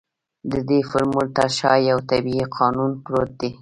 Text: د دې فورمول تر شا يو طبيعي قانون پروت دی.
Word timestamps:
د 0.51 0.53
دې 0.69 0.79
فورمول 0.89 1.27
تر 1.37 1.49
شا 1.57 1.71
يو 1.89 1.99
طبيعي 2.09 2.45
قانون 2.57 2.91
پروت 3.03 3.31
دی. 3.39 3.51